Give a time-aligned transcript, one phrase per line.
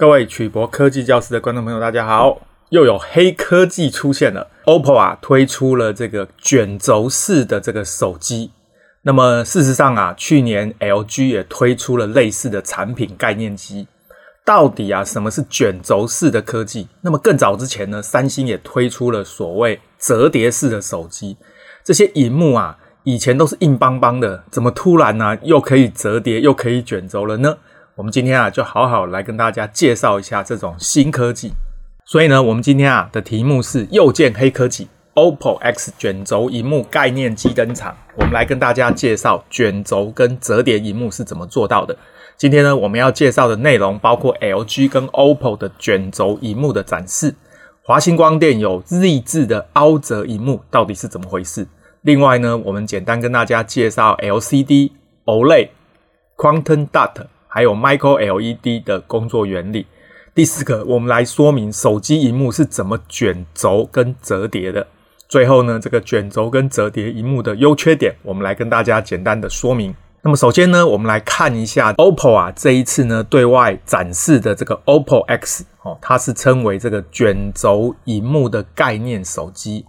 [0.00, 2.40] 各位曲博科技教室的观众朋友，大家好！
[2.70, 8.50] 又有黑科技出现了，OPPO 啊推出了这个卷轴式的这个手机。
[9.02, 13.86] 那么事实上啊，去年 LG 也推出了类似的产品概念机。
[14.42, 16.88] 到底啊，什么是卷轴式的科技？
[17.02, 21.36] 那么更早之前呢，三星也推出了所谓折叠式的手机。
[21.84, 27.54] 这些荧幕啊，以前都是硬邦邦的，怎么突然呢、啊，又可以折叠，又可以卷轴了呢？
[28.00, 31.52] 我们今天啊，就好好来跟大家介绍一下这种新科技。
[32.06, 37.94] 所以呢，我们今天啊的题目是又见黑科技，OPPO X 卷轴萤幕概念机登场。
[38.16, 41.94] 我们来跟大家介绍卷轴跟折叠萤幕是怎么做到的。
[42.38, 47.34] 今天呢，我们要介绍的内容包括 LG 跟 OPPO 的卷轴萤幕的展示，
[47.82, 51.68] 华星光电有 Z 字的凹折萤幕到底是怎么回事？
[52.00, 54.92] 另外呢，我们简单跟大家介绍 LCD、
[55.26, 55.68] OLED、
[56.38, 57.26] Quantum Dot。
[57.52, 59.84] 还有 Micro LED 的工作原理。
[60.32, 64.86] 第四个，我们来说明手机荧幕是怎么卷轴跟折叠的。
[65.28, 69.92] 最后呢，这个卷轴跟折叠荧幕的优缺点，我们来跟大家简单的说明。
[70.22, 79.84] 那么首先呢，我们来看一下 OPPO 啊，这一次呢对外展示的这个 OPPO X 哦，它是称为这个卷轴荧幕的概念手机。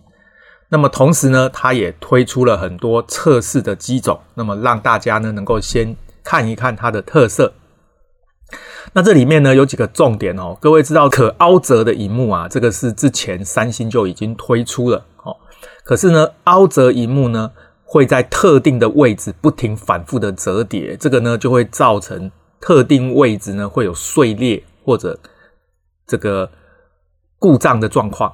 [0.70, 5.96] 那么同时呢，它也推出了很多测试的机种，那么让大家呢能够先。
[6.24, 7.52] 看一看它的特色。
[8.94, 15.36] 那这里面呢有几个重点哦，各位知道可凹折的荧幕啊，这个是之前三星就已经推出了哦。
[15.84, 17.52] 可是呢，凹折荧幕呢
[17.84, 25.18] 会在特定的位置不停反复的折叠，这个呢就会造成特定位置呢会有碎裂或者
[26.08, 26.50] 这个
[27.40, 28.34] 故障的状况。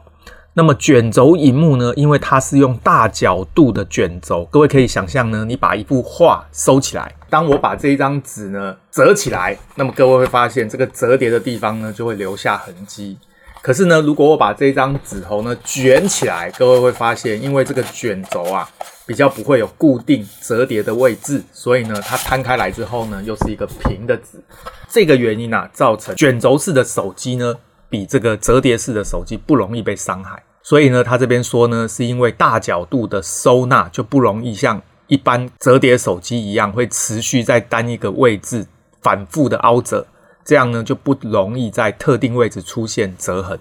[0.57, 13.19] 那么卷轴荧幕呢，因为它是用大角度的卷轴，各位可以想象呢，你把一幅画收起来，当我把这一张纸呢折起来，那么各位会发现这个折叠的地方呢就会留下痕迹。
[13.61, 18.67] 可是呢，如果我把这张纸头呢卷起来，各位会发现，因为这个卷轴啊
[19.05, 24.43] 比较不会有固定折叠的位置，所以呢，它摊开来之后呢，又是一个平的纸。
[24.89, 27.53] 这个原因啊，造成卷轴式的手机呢，
[27.89, 30.41] 比这个折叠式的手机不容易被伤害。
[30.67, 38.67] 所以呢，他这边说呢，是因为大角度的收纳就不容易像一般折叠手机一样，会持续在单一个位置
[39.01, 40.05] 反复的凹折，
[40.43, 43.57] 这样呢就不容易在特定位置出现折痕。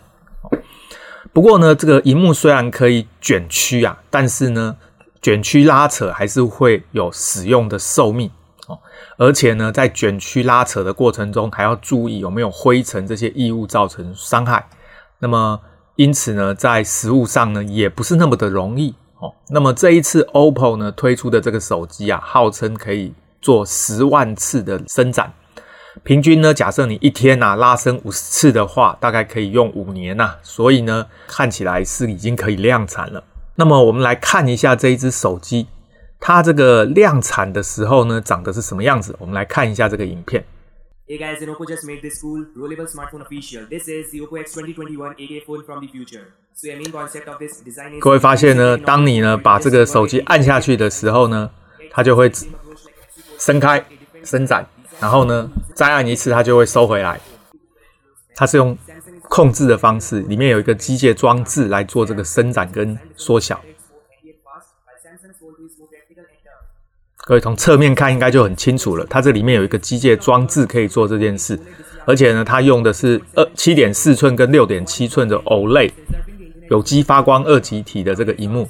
[1.33, 4.77] 不过呢，这个荧幕虽然可以卷曲啊，但是呢，
[5.23, 8.28] 卷曲拉扯还是会有使用的寿命
[8.67, 8.77] 哦。
[9.17, 14.67] 而且呢，在卷曲拉扯的过程中，还要注意有没有灰尘这些异物造成伤害。
[15.21, 15.61] 那么。
[15.97, 19.34] 因此呢，在实物上呢，也不是那么的容易哦。
[19.49, 25.33] 那么这一次 OPPO 呢推出的这个手机啊，号称可以做十万次的伸展，
[26.03, 33.25] 平均呢，假设你一天啊拉伸五十次的话，大概可以用五年呐、所以呢，看起来是已经可以量产了。
[33.55, 35.67] 那么我们来看一下这一只手机，
[36.21, 39.17] 它这个量产的时候呢，长得是什么样子？
[39.19, 40.45] 我们来看一下这个影片。
[41.09, 43.65] Hey guys, OPPO just made this cool rollable smartphone official.
[43.71, 46.34] This is the OPPO X 2021 8A phone from the future.
[46.53, 51.49] So the main concept of this design is 各位发现呢，当你呢把这个手机按下去的时候呢，
[51.93, 52.28] 它就会
[53.39, 53.87] 伸开、
[54.25, 54.67] 伸展，
[54.99, 57.21] 然后呢再按一次，它就会收回来。
[58.34, 58.77] 它是用
[59.28, 63.62] 控制的方式，里面有一个机械装置来做这个伸展跟缩小。
[67.26, 71.59] 各位从侧面看应该就很清楚了，它这里面有一个机械装置可以做这件事，
[72.04, 75.91] 而且呢，它用的是二七点四寸跟六点七寸的 OLED
[76.70, 78.69] 有机发光二极体的这个荧幕。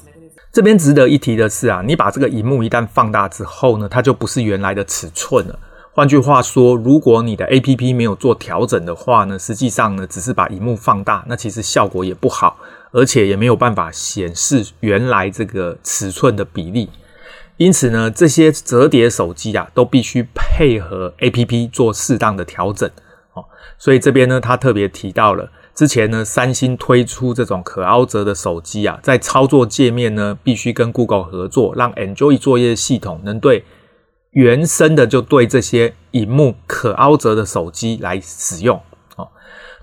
[0.51, 5.59] 这边值得一提的是啊，你把这个荧幕一旦放大之后呢，它就不是原来的尺寸了。
[5.93, 12.57] 换句话说，如果你的 APP 没有做调整的话呢，实际上呢，只是把荧幕放大，那其实效果也不好，
[12.91, 16.89] 而且也没有办法显示原来这个尺寸的比例。
[17.57, 22.89] 因此呢，这些折叠手机啊，都必须配合 APP 做适当的调整
[23.33, 23.45] 哦。
[23.79, 33.65] 所以这边呢，他特别提到了之前呢，三星推出这种可凹折的手机啊，在操作界面呢，必须跟 Google 合作，让 Android 作业系统能对
[34.33, 38.79] 原生的就对这些荧幕可凹折的手机来使用。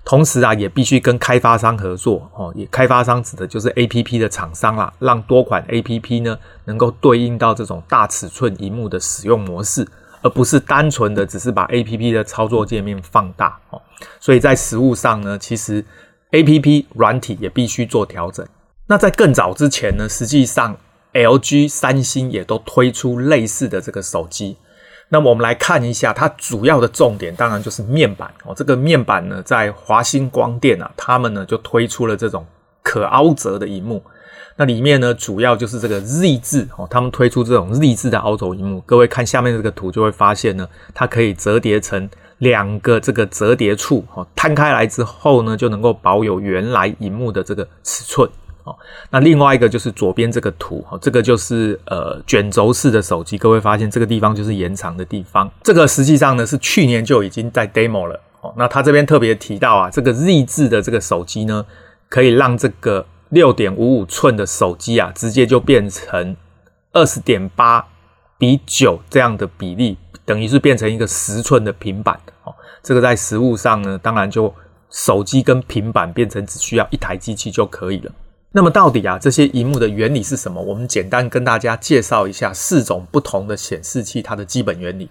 [0.04, 2.52] 同时啊，也必须跟开发商合作哦。
[2.54, 9.86] 也开发商指的就是 APP 的厂商啦，让多款 APP 呢能够对应到这种大尺寸荧幕的使用模式，
[10.20, 13.80] 而不是单纯的只是把 APP 的操作界面放大哦。
[14.20, 15.82] 所以在实物上呢，其实
[16.32, 18.46] APP 软体也必须做调整。
[18.86, 20.76] 那在更早之前呢，实际上
[21.14, 24.58] LG、三星也都推出类似的这个手机。
[25.14, 28.52] 那么我们来看一下它主要的重点，当然就是面板哦。
[28.52, 32.44] 这个面板呢，在华星光电啊，他们呢就推出了这种
[32.82, 34.02] 可凹折的荧幕。
[34.56, 38.80] 那里面呢，主要就是这个 Z 字哦，他们推出这种 Z 字的凹轴荧幕。
[38.80, 48.28] 各位看下面这个图，就会发现呢，它可以折叠成两个这个折叠处哦，摊开来之后呢，就能够保有原来荧幕的这个尺寸
[48.64, 48.76] 哦。
[49.10, 53.38] 那另外一个就是左边这个图哦，这个就是呃卷轴式的手机。
[53.38, 58.52] 各位发现这个地方就是延长的地方，这个实际上呢是去年就已经在 demo 了哦。
[58.56, 61.64] 那他这边特别提到啊，这个 Z 字的这个手机呢，
[62.08, 63.06] 可以让这个。
[63.30, 66.36] 六点五五寸的手机啊，直接就变成
[66.92, 67.84] 二十点八
[68.38, 72.54] 比九这样的比例，等于是变成一个十寸的平板哦。
[72.80, 74.54] 这个在实物上呢，当然就
[74.88, 78.12] 手机跟平板变成只需要一台机器就可以了。
[78.56, 80.62] 那么到底啊，这些荧幕的原理是什么？
[80.62, 85.10] 我们简单跟大家介绍一下四种不同的显示器它的基本原理。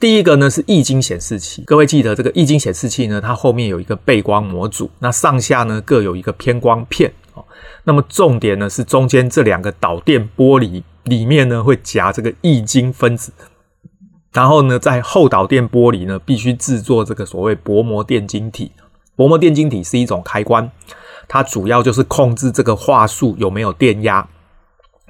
[0.00, 7.44] 第一个呢是液晶显示器，各位记得这个液晶显示器呢，它后面有一个背光模组，那上下呢各有一个偏光片哦。
[7.84, 13.30] 那么重点呢是中间这两个导电玻璃里面呢会夹这个液晶分子，
[14.32, 18.72] 然后呢在后导电玻璃呢必须制作这个所谓薄膜电晶体。
[19.18, 20.70] 薄膜电晶体是一种开关，
[21.26, 24.24] 它主要就是控制这个画素有没有电压，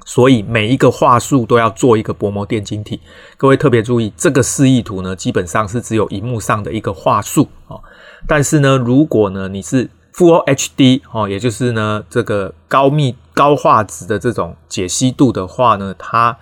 [0.03, 2.99] 所以每一个画素都要做一个薄膜电晶体。
[3.37, 7.79] 各位特别注意，这个示意图呢基本上是只有荧幕上的一个画素哦，
[8.27, 16.35] 但是呢如果呢你是 Full HD 哦，也就是呢，这个高密高画质的这种解析度的话呢，它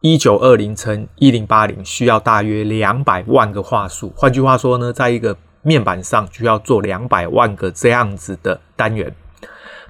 [0.00, 4.10] 一九二零乘一零八零需要大约两百万个画素。
[4.16, 9.14] 换句话说呢，在一个面板上需要做两百万个这样子的单元。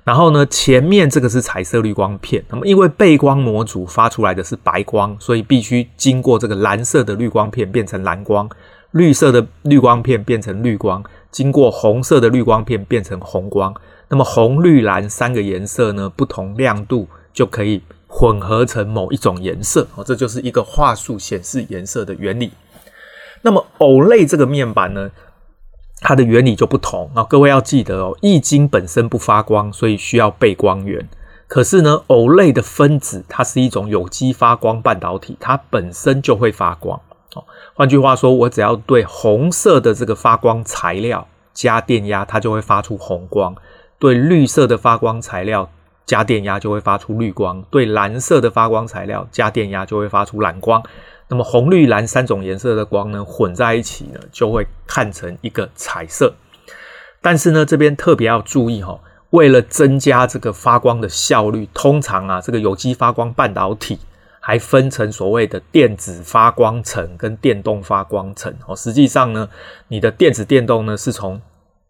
[0.03, 8.49] 然后呢，前面这个是彩色滤光片，那么因为背光模组发出来的是白光，所以必须经过这个蓝色的滤光片变成蓝光，
[8.93, 11.05] 绿色的滤光片变成绿光。
[11.31, 13.73] 经过红色的滤光片变成红光，
[14.09, 22.51] 那么红、绿、蓝三个颜色呢，不同亮度就可以混合成某一种颜色哦，这就是一个画素显示颜色的原理。
[23.43, 25.09] 那么 OLED 这个面板呢，
[26.01, 31.09] 它的原理就不同啊，各位要记得哦，液晶本身不发光，所以需要背光源。
[31.47, 37.01] 可是呢，OLED 的分子它是一种有机发光半导体，它本身就会发光。
[37.35, 37.45] 哦，
[37.75, 43.55] 换句话说，我只要对红色的这个发光材料加电压，它就会发出红光；
[43.99, 45.69] 对绿色的发光材料
[46.07, 50.83] 加电压，就会发出绿光；对蓝色的发光材料加电压，就会发出蓝光。
[51.31, 56.35] 那么红、绿、蓝三种颜色的光呢，混在一起呢，就会看成一个彩色。
[57.23, 59.01] 但是呢，这边特别要注意哈，
[59.31, 63.99] 为了增加这个发光的效率，通常啊，这个有机发光半导体。
[64.43, 68.75] 还分成所谓的电子发光层跟电动发光层哦。
[68.75, 69.47] 实际上呢，
[69.89, 71.39] 你的电子电动呢是从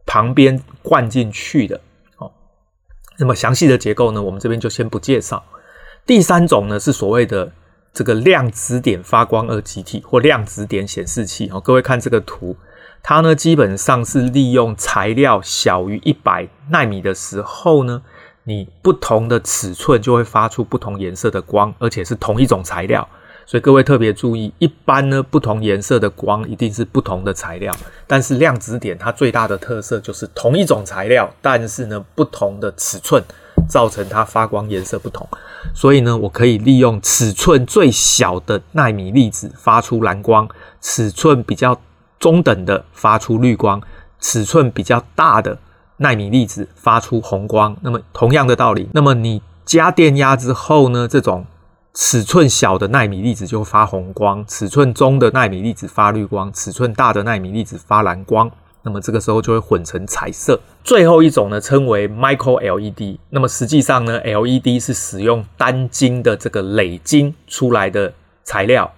[0.05, 1.81] 旁边灌进去的
[2.19, 2.33] 哦。
[3.19, 5.45] 那么详细的结构呢，我们这边就先不介绍。
[6.05, 7.51] 第三种呢是所谓的
[7.93, 11.61] 这个量子点发光二极体或量子点显示器哦。
[11.61, 12.57] 各位看这个图，
[13.03, 18.03] 它呢基本上是利用材料小于一百奈米的时候呢。
[18.45, 23.07] 你不同的尺寸就会发出不同颜色的光，而且是同一种材料，
[23.45, 27.73] 所以各位特别注意，一般呢不同颜色的光一定是不同的材料，
[28.07, 33.23] 但是量子点它最大的特色就是同一种材料，但是呢不同的尺寸
[33.69, 35.27] 造成它发光颜色不同，
[35.75, 40.49] 所以呢我可以利用尺寸最小的纳米粒子发出蓝光，
[40.81, 41.81] 尺寸比较
[42.19, 43.81] 中等的发出绿光，
[44.21, 45.59] 尺寸比较大的。
[46.03, 51.45] 纳米粒子发出红光，那么同样的道理，那么你加电压之后呢，这种
[51.93, 58.51] 尺寸小的纳米粒子就发红光，尺寸中的纳米粒子发绿光，尺寸大的纳米粒子发蓝光，
[58.83, 60.61] 那么这个时候就会混成彩色。
[60.83, 68.93] 最后一种呢，称为 Micro LED，那么实际上呢，LED 是使用单晶的这个磊晶出来的材料，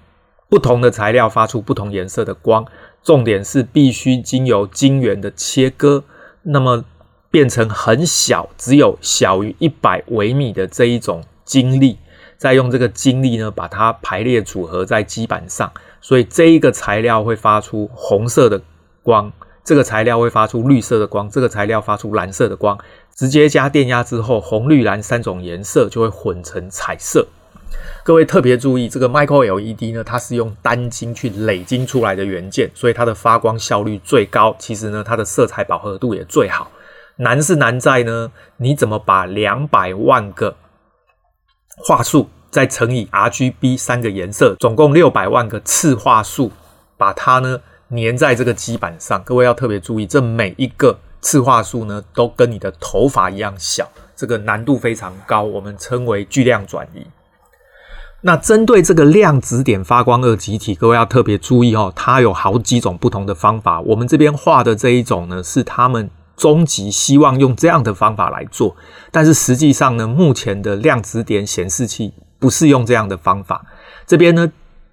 [0.49, 2.67] 不同的材料发出不同颜色的光，
[3.03, 6.05] 重点是必须经由晶圆的切割，
[6.43, 6.85] 那么。
[7.33, 11.97] 变成很小，只有小于一百微米的这一种晶粒，
[12.37, 15.73] 再用这个晶粒呢，把它排列组合在基板上，
[16.03, 18.61] 所以这一个材料会发出红色的
[19.03, 19.33] 光，
[19.64, 22.78] 这个材料会发出绿色的光，这个材料发出蓝色的光，
[23.14, 27.26] 直接加电压之后，红、绿、蓝三种颜色就会混成彩色。
[28.04, 36.71] 各位特别注意，这个 Micro LED 呢，它是用单晶去累晶出来的元件，所以它的发光效率最高，其实呢，它的色彩饱和度也最好。
[37.16, 40.57] 难是难在呢，你怎么把两百万个
[41.85, 46.50] 画素再乘以 RGB 三个颜色，总共六百万个次画素
[46.97, 47.61] 把它呢
[47.96, 49.22] 粘在这个基板上。
[49.25, 57.06] 各位要特别注意，这每一个次画素呢都跟你的头发一样小，这个难度非常高，我们称为巨量转移。
[58.25, 63.80] 那针对这个量子点发光二极体，各位要特别注意哦，它有好几种不同的方法。
[63.80, 68.76] 我们这边画的这一种呢，是他们终极希望用这样的方法来做，
[69.11, 73.66] 但是实际上呢，目前的量子点显示器不是用这样的方法。
[74.06, 74.52] 这边呢，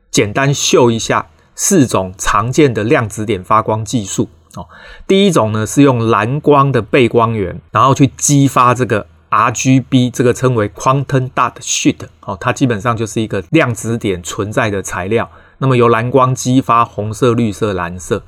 [0.09, 1.27] 简单秀一下
[1.61, 4.65] 四种常见的量子点发光技术哦。
[5.05, 9.05] 第一种呢，是用蓝光的背光源，然后去激发这个。
[9.31, 15.29] RGB 这个称为 Quantum Dot Sheet，哦，它基本上就是一个量子点存在的材料。
[15.59, 18.23] 那么由蓝光激发红色、绿色、蓝色。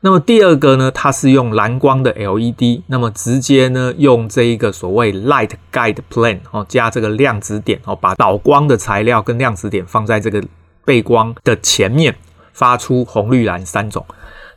[0.00, 10.42] 那么第二个呢，它是用蓝光的 LED，那么直接呢用这一个所谓 Light Guide Plane 哦，加这个量子点哦，把导光的材料跟量子点放在这个
[10.86, 12.16] 背光的前面，
[12.58, 14.04] 发出红、绿、蓝三种。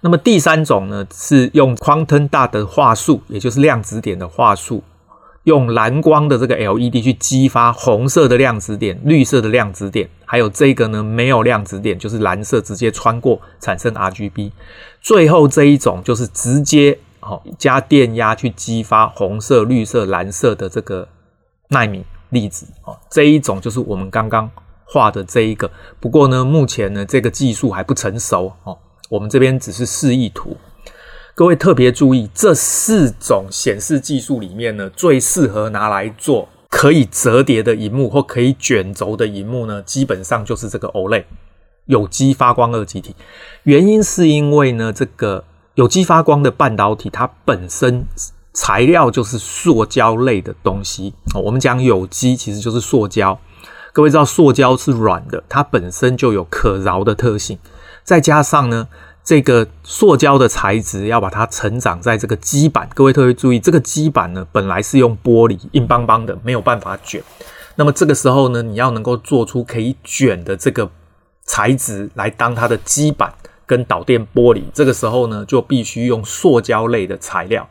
[0.01, 4.83] 那么第三种呢，是用 Quantum Dot 的话术，也就是量子点的话术。
[5.43, 14.51] 用蓝光的这个 LED 去激发红色的量子点、绿色的量子点，还有这个呢没有量子点，就是蓝色直接穿过产生 RGB。
[15.01, 21.07] 最后这一种就是直接哦加电压去激发红色、绿色、蓝色的这个
[21.69, 24.47] 奈米粒子哦，这一种就是我们刚刚
[24.91, 25.71] 画的这一个。
[26.01, 28.77] 不过呢，目前呢这个技术还不成熟哦，
[29.09, 30.57] 我们这边只是示意图。
[31.33, 41.23] 各位特别注意，这四种显示技术里面呢，最适合拿来做可以折叠的荧幕或可以卷轴的荧幕呢，基本上就是这个 OLED
[41.85, 43.15] 有机发光二极体。
[43.63, 45.45] 原因是因为呢，这个
[45.75, 48.05] 有机发光的半导体它本身
[48.53, 51.13] 材料就是塑胶类的东西。
[51.41, 53.39] 我们讲有机其实就是塑胶。
[53.93, 57.57] 各位知道塑胶是软的，它本身就有可挠的特性，
[58.03, 58.87] 再加上呢。
[59.23, 67.21] 这个塑胶的材质要把它成长在这个基板，各位特别注意，这个基板呢本来是用玻璃硬邦邦的，没有办法卷。
[67.75, 70.89] 那么这个时候呢，你要能够做出可以卷的这个
[71.45, 73.31] 材质来当它的基板
[73.67, 77.69] 跟导电玻璃，这个时候呢就必须用塑胶类的材料。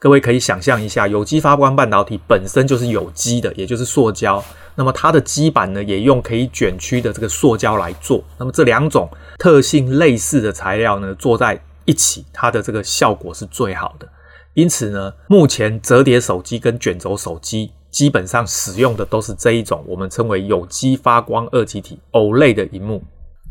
[0.00, 4.42] 各位可以想象一下，有机发光半导体本身就是有机的，也就是塑胶。
[4.80, 8.24] 那么它的基板呢，也用可以卷曲的这个塑胶来做。
[8.38, 9.06] 那么这两种
[9.38, 14.08] 特性类似的材料呢，做在一起，它的这个效果是最好的。
[14.54, 23.02] 因此呢，目前折叠手机跟卷轴手机基本上使用的都是这一种，我们称为有机发光二极体 OLED 的荧幕。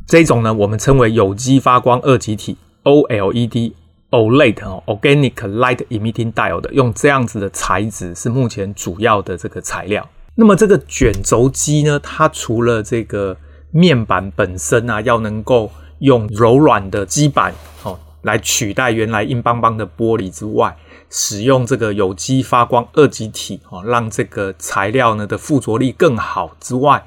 [0.08, 3.74] 这一种呢，我们称为有机发光二极体 OLED
[4.10, 10.10] OLED 哦，Organic Light Emitting Diode，用这样子的材质是目前主要的这个材料。
[10.40, 13.36] 那么这个卷轴机呢，它除了这个
[13.72, 15.70] 面板本身啊，要能够
[16.00, 17.54] 用柔软的基板
[17.84, 20.78] 哦来取代原来硬邦邦的玻璃之外，
[21.10, 27.04] 使用这个有机发光二极体哦，让这个材料呢的附着力更好之外，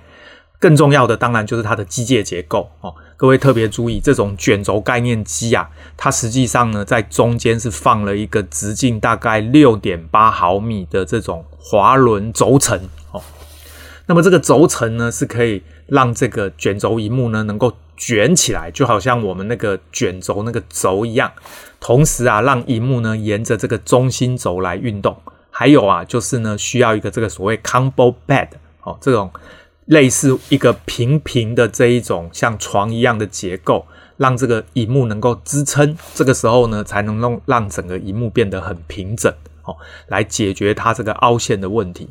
[0.59, 2.95] 更重要的当然就是它的机械结构哦。
[3.17, 12.79] 各位特别注意，这种卷轴概念机啊，它实际上呢在中间是放了一个直径大概六点八毫米的这种滑轮轴承。
[14.13, 21.33] 那么这个轴承呢，是可以让这个卷轴荧幕呢能够卷起来，就好像我们那个卷轴那个轴一样。
[21.81, 25.17] 同时啊，让荧幕呢沿着这个中心轴来运动。
[25.51, 28.49] 还有啊，就是呢需要一个这个所谓 combo bed
[28.83, 29.31] 哦，这种
[29.87, 33.87] 类似一个平平的这一种像床一样的结构，
[34.19, 35.97] 让这个荧幕能够支撑。
[36.15, 39.33] 这个时候呢，才能让让整个荧幕变得很平整
[39.65, 39.75] 哦，
[40.09, 42.11] 来解决它这个凹陷的问题。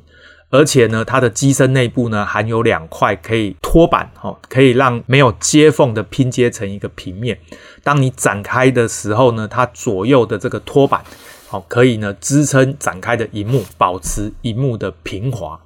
[0.52, 7.40] 而且呢，它的机身内部呢含有两块可以托板，哦，可以让没有接缝的拼接成一个平面。
[7.84, 11.02] 当你展开的时候呢，它左右的这个托板，
[11.52, 15.58] 哦，可以呢支撑展开的荧幕，保持荧幕的平滑。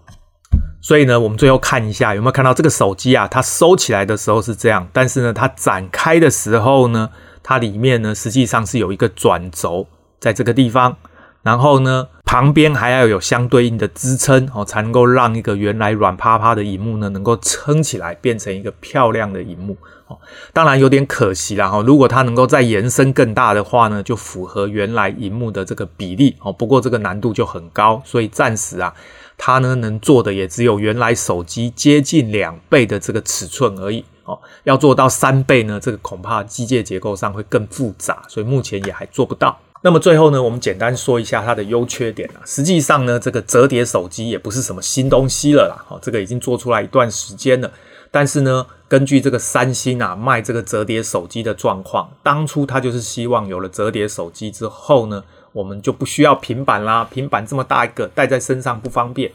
[0.82, 3.28] 所以呢，我们最后看一下有没有看到这个手机啊？
[3.28, 7.10] 它收起来的时候是这样，但是呢，它展开的时候呢，
[7.42, 9.88] 它里面呢实际上是有一个转轴
[10.20, 10.96] 在这个地方。
[11.46, 20.18] 然后呢，旁边还要有相对应的支撑哦，才能够让一个原来软趴趴的荧幕呢，能够撑起来，变成一个漂亮的荧幕哦。
[20.52, 26.52] 当然有点可惜啦哈，如果它能够再延伸更大的话呢，就符合原来荧幕的这个比例哦。
[26.52, 28.92] 不过这个难度就很高，所以暂时啊，
[29.38, 34.40] 它呢能做的也只有原来手机接近两倍的这个尺寸而已哦。
[34.64, 39.60] 要做到三倍呢，这个恐怕机械结构上会更复杂，所以目前也还做不到。
[39.86, 42.42] 那么最后呢，我们简单说一下它的优缺点啊。
[42.44, 47.72] 实际上呢，这个折叠手机也不是什么新东西了啦，哦，这个已经做出来一段时间了。
[48.10, 55.24] 但是呢，根据这个三星啊卖这个折叠手机的状况，当初他就是希望有了折叠手机之后呢，
[55.54, 59.32] 我们就不需要平板啦，平板这么大一个带在身上不方便。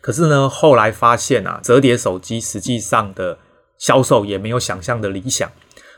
[0.00, 3.36] 可是呢，后来发现啊，折叠手机实际上的
[3.76, 5.50] 销售也没有想象的理想。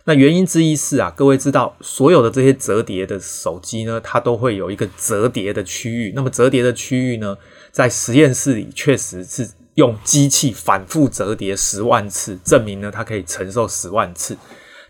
[0.05, 6.13] 那原因之一是啊，各位知道，所有的这些折叠的手机呢，它都会有一个折叠的区域。
[6.17, 7.37] 那么折叠的区域呢，
[7.71, 14.37] 在实验室里确实是用机器反复折叠十万次，证明呢它可以承受十万次。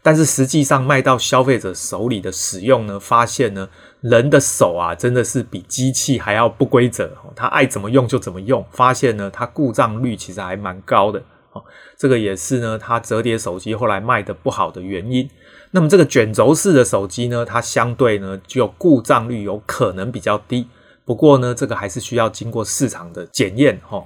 [0.04, 3.68] 但是实际上卖到消费者手里的使用呢，发现呢，
[4.00, 8.64] 人的手啊真的是比机器还要不规则，它爱怎么用就怎么用。
[8.72, 11.22] 发现呢，它故障率其实还蛮高的。
[11.52, 11.62] 哦，
[11.96, 15.28] 这个也是呢，它折叠手机后来卖得不好的原因。
[15.70, 20.66] 那么这个卷轴式的手机呢，它相对呢就故障率有可能比较低。
[21.04, 24.04] 不过呢，这个还是需要经过市场的检验哈。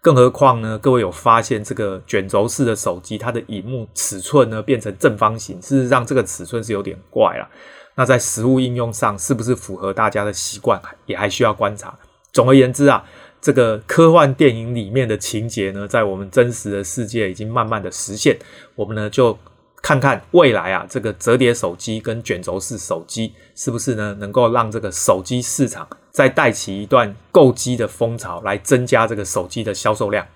[0.00, 7.48] 更何况呢，各位有发现这个卷轴式的手机，它的荧幕尺寸呢变成正方形，事实上这个尺寸是有点怪了。
[7.96, 11.98] 那在实物应用上，是不是符合大家的习惯，也还需要观察。
[12.32, 13.04] 总而言之啊。
[13.40, 18.36] 这个科幻电影里面的情节呢，在我们真实的世界已经慢慢的实现。
[18.74, 19.38] 我们呢就
[19.80, 30.26] 看看未来啊，这个折叠手机跟卷轴式手机是不是呢能够让这个手机市场再带起一段购机的风潮，来增加这个手机的销售量。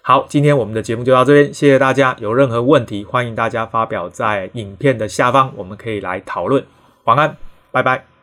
[0.00, 2.16] 好，今天我们的节目就到这边，谢谢大家。
[2.20, 6.64] 有任何问题，欢迎大家发表在影片的下方，我们可以来讨论。
[7.04, 7.36] 晚安，
[7.72, 8.15] 拜拜。